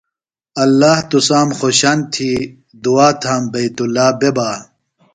ﷲ 0.63 0.95
تُسام 1.11 1.49
خوشن 1.59 1.97
تھی 2.13 2.31
دعا 2.83 3.07
تھام 3.21 3.41
بیت 3.51 3.77
ﷲ 3.87 4.05
بے 4.19 4.29
بہ۔ 4.35 4.49